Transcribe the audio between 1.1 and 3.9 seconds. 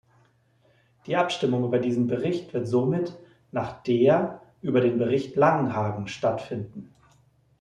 Abstimmung über diesen Bericht wird somit nach